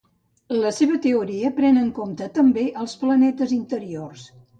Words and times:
La 0.61 0.69
seva 0.77 0.95
teoria 1.01 1.51
pren 1.59 1.77
en 1.81 1.91
compte 1.97 2.29
també 2.37 2.63
els 2.85 2.95
planetes 3.03 3.55
interiors: 3.59 4.25